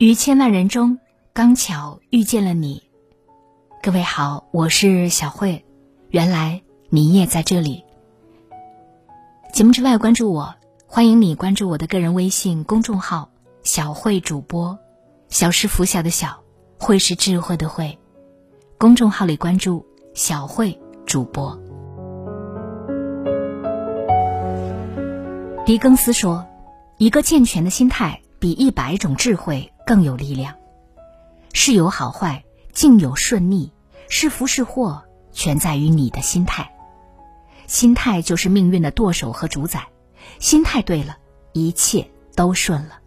[0.00, 0.98] 于千万人中，
[1.34, 2.84] 刚巧遇见了你。
[3.82, 5.66] 各位好，我是小慧。
[6.08, 7.84] 原来你也在这里。
[9.52, 10.54] 节目之外，关注我，
[10.86, 13.30] 欢迎你关注我的个人微信公众号
[13.62, 14.78] “小慧主播”。
[15.28, 16.42] 小是拂晓的小，
[16.78, 17.98] 慧是智慧的慧。
[18.78, 19.84] 公众号里关注
[20.16, 21.54] “小慧主播”。
[25.66, 26.46] 狄更斯说
[26.96, 30.54] ：“一个健全的心态比一百种智慧更有力量。
[31.52, 33.72] 是有好坏，境有顺逆，
[34.08, 36.70] 是福是祸，全在于你的心态。
[37.66, 39.88] 心态就是命运的舵手和主宰，
[40.38, 41.16] 心态对了，
[41.52, 43.00] 一切都顺了。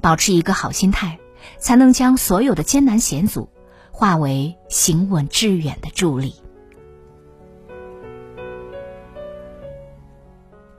[0.00, 1.18] 保持一个好心态，
[1.58, 3.48] 才能将所有的艰难险阻
[3.90, 6.36] 化为行稳致远的助力。”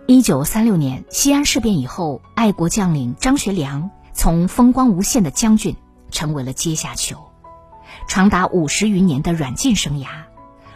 [0.07, 5.77] 一九三六年西安事变以后，爱国将领张学良从风光无限的将军
[6.11, 7.31] 成为了阶下囚，
[8.05, 10.07] 长达五十余年的软禁生涯，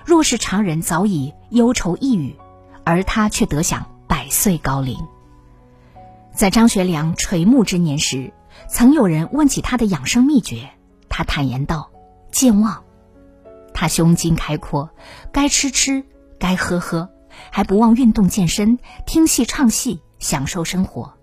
[0.06, 2.38] 若是常人早已忧愁抑郁，
[2.86, 4.98] 而他却得享百岁高龄。
[6.34, 8.32] 在张学良垂暮之年时，
[8.70, 10.70] 曾有人问起他的养生秘诀，
[11.10, 11.92] 他坦言道
[12.32, 12.82] ：“健忘。”
[13.76, 14.90] 他胸襟开阔，
[15.34, 16.06] 该吃吃，
[16.40, 17.10] 该喝喝。
[17.52, 21.16] 还不忘运动健身、听戏唱戏、享受生活，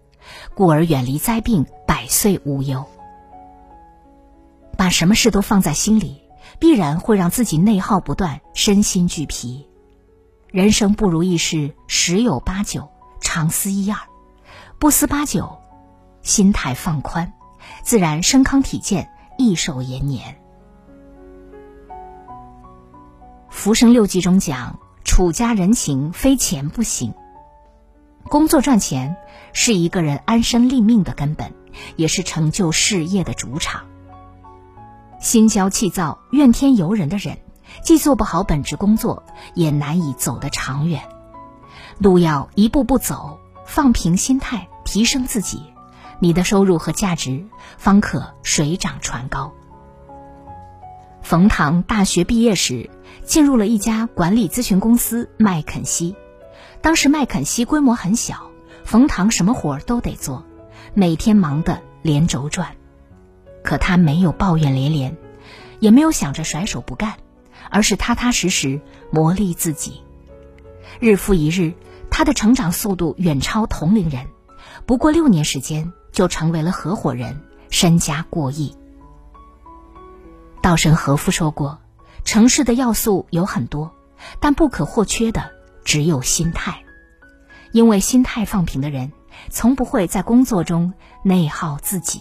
[0.54, 2.84] 故而远离灾病，百岁无忧。
[4.76, 6.22] 把什么事都放在心里，
[6.58, 9.68] 必然会让自己内耗不断，身心俱疲。
[10.48, 12.88] 人生不如意事十有八九，
[13.20, 13.98] 常思一二，
[14.78, 15.58] 不思八九，
[16.22, 17.32] 心态放宽，
[17.82, 20.40] 自然身康体健，益寿延年。
[23.48, 24.78] 浮生六记中讲。
[25.02, 27.14] 处家人情，非钱不行。
[28.28, 29.16] 工作赚钱
[29.52, 31.52] 是一个人安身立命的根本，
[31.96, 33.86] 也是成就事业的主场。
[35.18, 37.38] 心焦气躁、怨天尤人的人，
[37.82, 41.02] 既做不好本职工作，也难以走得长远。
[41.98, 45.62] 路要一步步走，放平心态，提升自己，
[46.20, 47.44] 你的收入和价值
[47.76, 49.52] 方可水涨船高。
[51.20, 52.88] 冯唐大学毕业时，
[53.24, 56.16] 进入了一家管理咨询公司麦肯锡。
[56.82, 58.50] 当时麦肯锡规模很小，
[58.84, 60.44] 冯唐什么活儿都得做，
[60.94, 62.76] 每天忙得连轴转。
[63.62, 65.16] 可他没有抱怨连连，
[65.78, 67.16] 也没有想着甩手不干，
[67.70, 68.80] 而是踏踏实实
[69.10, 70.00] 磨砺自己。
[70.98, 71.74] 日复一日，
[72.10, 74.26] 他的成长速度远超同龄人，
[74.86, 78.74] 不过六年时间就成为了合伙人，身家过亿。
[80.62, 81.78] 稻盛和夫说过
[82.24, 83.94] ：“成事的要素有很多，
[84.40, 85.50] 但不可或缺的
[85.84, 86.84] 只有心态。
[87.72, 89.12] 因为心态放平的人，
[89.48, 90.92] 从不会在工作中
[91.22, 92.20] 内耗自己。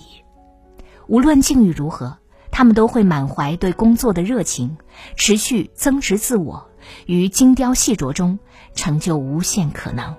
[1.07, 2.19] 无论境遇如何，
[2.51, 4.77] 他们都会满怀对工作的热情，
[5.15, 6.69] 持续增值自我，
[7.07, 8.37] 于精雕细琢中
[8.75, 10.15] 成就无限可能。”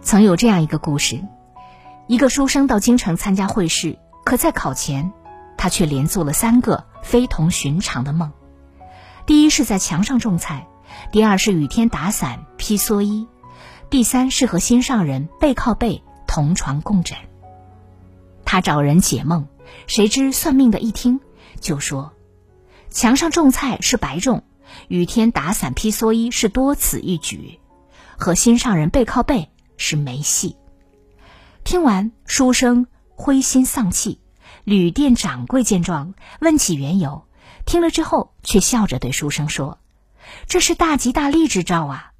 [0.00, 1.20] 曾有这样一个故事。
[2.06, 5.12] 一个书生到京城参加会试，可在考前，
[5.58, 8.32] 他却连做了三个非同寻常的梦。
[9.26, 10.68] 第一是在墙上种菜，
[11.10, 13.26] 第二是雨天打伞披蓑衣，
[13.90, 17.18] 第三是和心上人背靠背同床共枕。
[18.44, 19.48] 他找人解梦，
[19.88, 21.20] 谁知算命的一听
[21.60, 22.12] 就说
[22.88, 24.44] ：“墙上种菜是白种，
[24.86, 27.58] 雨天打伞披蓑衣是多此一举，
[28.16, 30.56] 和心上人背靠背是没戏。”
[31.64, 34.20] 听完，书生灰心丧气。
[34.62, 37.24] 旅店掌柜见状，问起缘由，
[37.66, 39.78] 听了之后，却笑着对书生说
[40.46, 42.12] ：“这是大吉大利之兆啊！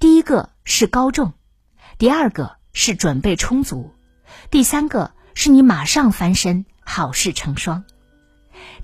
[0.00, 1.34] 第一个是高中，
[1.98, 3.92] 第二个是准备充足，
[4.50, 7.84] 第三个是你马上翻身，好事成双。”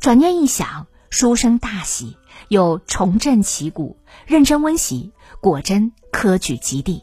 [0.00, 2.18] 转念一想，书生大喜，
[2.48, 3.96] 又重振旗鼓，
[4.26, 7.02] 认真温习，果真科举及第。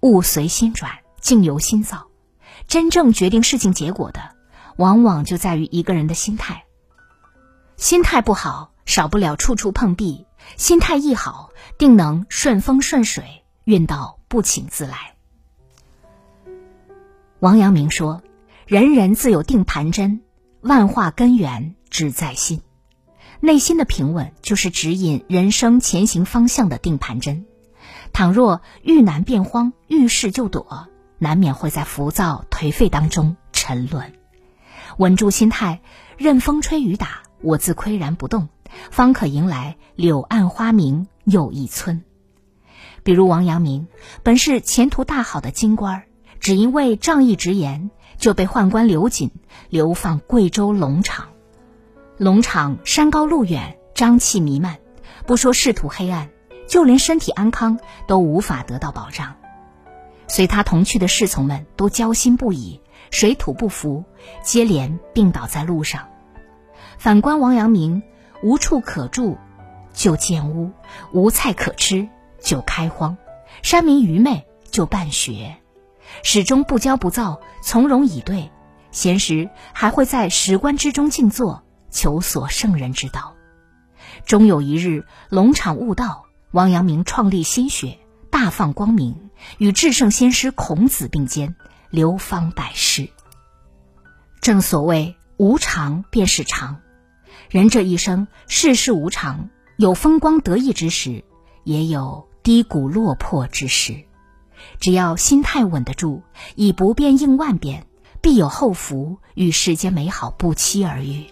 [0.00, 2.08] 物随心转，境由心造。
[2.66, 4.34] 真正决定事情结果的，
[4.76, 6.64] 往往就在于一个人的心态。
[7.80, 10.26] 心态不好，少不了处处碰壁；
[10.58, 15.14] 心态一好，定能顺风顺水，运到不请自来。
[17.38, 18.22] 王阳明说
[18.68, 20.20] ：“人人自有定盘针，
[20.60, 22.60] 万化根源只在心。”
[23.40, 27.46] 内心的平稳，就是指引人生前行方向的定盘针。
[28.12, 30.86] 倘若遇难变慌，遇事就躲，
[31.16, 34.12] 难免会在浮躁颓废当中沉沦。
[34.98, 35.80] 稳住心态，
[36.18, 38.48] 任风吹雨打，我自岿然不动，
[38.90, 42.02] 方可迎来柳暗花明又一村。
[43.02, 43.88] 比如王阳明，
[44.22, 46.02] 本是前途大好的京官，
[46.38, 49.30] 只因为仗义直言，就被宦官刘瑾
[49.70, 51.28] 流放贵州龙场。
[52.18, 54.78] 龙场山高路远，瘴气弥漫，
[55.26, 56.28] 不说仕途黑暗，
[56.68, 59.36] 就连身体安康都无法得到保障。
[60.28, 64.04] 随他同去的侍从们都焦心不已，水土不服，
[64.44, 66.06] 接连病倒在路上。
[67.00, 68.02] 反观王阳明，
[68.42, 69.38] 无处可住，
[69.94, 70.70] 就建屋；
[71.14, 72.06] 无菜可吃，
[72.42, 73.16] 就开荒；
[73.62, 75.56] 山民愚昧，就办学，
[76.22, 78.50] 始终不骄不躁，从容以对。
[78.90, 81.62] 闲时还会在石棺之中静坐。
[81.90, 83.34] 求索圣人之道，
[84.26, 87.98] 终有一日龙场悟道，王阳明创立心学，
[88.28, 91.56] 大放光明，与至圣先师孔子并肩，
[91.88, 93.08] 流芳百世。
[94.42, 96.80] 正所谓无常便是常，
[97.48, 101.24] 人这一生世事无常，有风光得意之时，
[101.64, 104.04] 也有低谷落魄之时。
[104.78, 106.22] 只要心态稳得住，
[106.54, 107.86] 以不变应万变，
[108.20, 111.26] 必有后福，与世间美好不期而遇。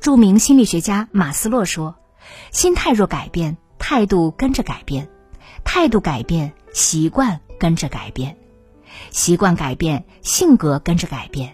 [0.00, 1.94] 著名心理学家马斯洛说
[2.50, 5.06] ：“心态若改变，态度跟着改变；
[5.64, 8.34] 态度改变，习惯跟着改变；
[9.10, 11.50] 习惯改变，性格跟着改变；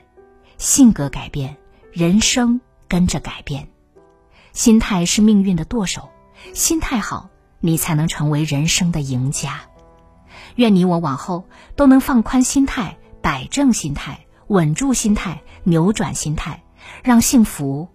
[0.56, 1.58] 性格改变，
[1.92, 3.68] 人生跟着改变。
[4.52, 6.08] 心态是命运的舵手，
[6.54, 7.30] 心态好，
[7.60, 9.60] 你才能成为人生的赢家。
[10.56, 11.44] 愿你我往后
[11.76, 16.64] 都能放宽心态，摆正心态，稳住心态，扭转心态，
[17.04, 17.88] 让幸福。”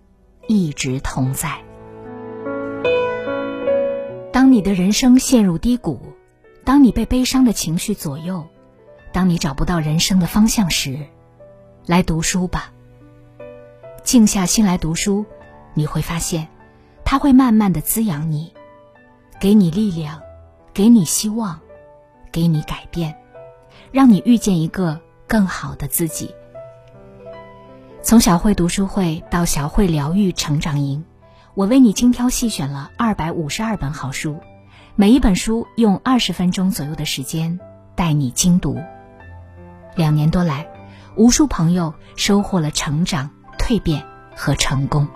[0.45, 1.63] 一直同在。
[4.33, 6.01] 当你的人生陷入低谷，
[6.65, 8.45] 当你被悲伤的情绪左右，
[9.13, 11.07] 当你找不到人生的方向时，
[11.85, 12.72] 来读书吧。
[14.03, 15.25] 静下心来读书，
[15.73, 16.47] 你会发现，
[17.05, 18.53] 它会慢慢的滋养你，
[19.39, 20.21] 给你力量，
[20.73, 21.59] 给你希望，
[22.31, 23.15] 给你改变，
[23.91, 26.35] 让你遇见一个更好的自己。
[28.01, 31.05] 从小慧读书会到小慧疗愈成长营，
[31.53, 34.37] 我为你精挑细选了二百五十二本好书，
[34.95, 37.57] 每一本书用二十分钟左右的时间
[37.95, 38.77] 带你精读。
[39.95, 40.67] 两年多来，
[41.15, 43.29] 无数朋友收获了成长、
[43.63, 44.05] 蜕变
[44.35, 45.07] 和成功。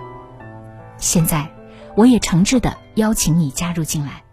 [0.98, 1.52] 现在，
[1.98, 4.24] 我也诚挚的邀请你加入进来，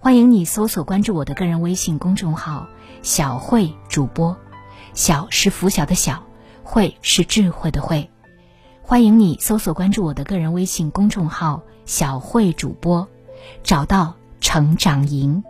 [0.00, 2.66] 欢迎你搜索关注我的个人微信公众号
[3.02, 4.34] “小慧主播”，
[4.94, 6.22] 小是拂晓的小。
[6.62, 8.10] 慧是智慧的慧，
[8.80, 13.06] 欢迎你搜索关注我的个人微信公众号“小慧主播”，
[13.62, 15.44] 找到成长营，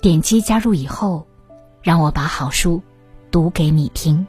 [0.00, 1.26] 点击加入以后，
[1.82, 2.82] 让我把好书
[3.30, 4.26] 读给你听。